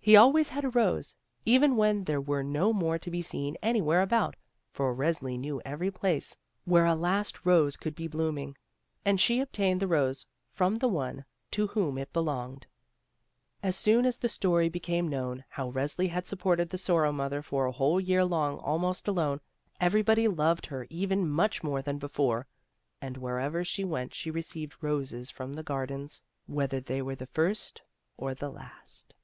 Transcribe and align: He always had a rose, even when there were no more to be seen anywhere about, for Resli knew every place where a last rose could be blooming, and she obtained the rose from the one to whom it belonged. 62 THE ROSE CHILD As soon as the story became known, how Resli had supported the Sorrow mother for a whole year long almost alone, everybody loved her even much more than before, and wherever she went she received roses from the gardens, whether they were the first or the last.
He 0.00 0.16
always 0.16 0.48
had 0.48 0.64
a 0.64 0.68
rose, 0.68 1.14
even 1.44 1.76
when 1.76 2.02
there 2.02 2.20
were 2.20 2.42
no 2.42 2.72
more 2.72 2.98
to 2.98 3.08
be 3.08 3.22
seen 3.22 3.56
anywhere 3.62 4.02
about, 4.02 4.34
for 4.72 4.92
Resli 4.92 5.38
knew 5.38 5.62
every 5.64 5.92
place 5.92 6.36
where 6.64 6.86
a 6.86 6.96
last 6.96 7.46
rose 7.46 7.76
could 7.76 7.94
be 7.94 8.08
blooming, 8.08 8.56
and 9.04 9.20
she 9.20 9.38
obtained 9.38 9.78
the 9.78 9.86
rose 9.86 10.26
from 10.50 10.74
the 10.76 10.88
one 10.88 11.24
to 11.52 11.68
whom 11.68 11.98
it 11.98 12.12
belonged. 12.12 12.66
62 12.66 12.66
THE 12.66 12.66
ROSE 12.66 13.60
CHILD 13.60 13.68
As 13.68 13.76
soon 13.76 14.06
as 14.06 14.16
the 14.16 14.28
story 14.28 14.68
became 14.68 15.06
known, 15.06 15.44
how 15.50 15.70
Resli 15.70 16.08
had 16.08 16.26
supported 16.26 16.68
the 16.70 16.76
Sorrow 16.76 17.12
mother 17.12 17.40
for 17.40 17.66
a 17.66 17.70
whole 17.70 18.00
year 18.00 18.24
long 18.24 18.58
almost 18.58 19.06
alone, 19.06 19.40
everybody 19.80 20.26
loved 20.26 20.66
her 20.66 20.88
even 20.90 21.28
much 21.28 21.62
more 21.62 21.80
than 21.80 21.98
before, 21.98 22.48
and 23.00 23.16
wherever 23.16 23.62
she 23.62 23.84
went 23.84 24.14
she 24.14 24.32
received 24.32 24.82
roses 24.82 25.30
from 25.30 25.52
the 25.52 25.62
gardens, 25.62 26.20
whether 26.46 26.80
they 26.80 27.00
were 27.00 27.14
the 27.14 27.26
first 27.26 27.80
or 28.16 28.34
the 28.34 28.50
last. 28.50 29.14